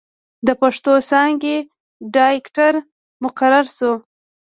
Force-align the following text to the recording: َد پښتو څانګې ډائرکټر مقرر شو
َد 0.45 0.47
پښتو 0.61 0.93
څانګې 1.09 1.55
ډائرکټر 2.13 2.73
مقرر 3.23 3.65
شو 3.77 3.91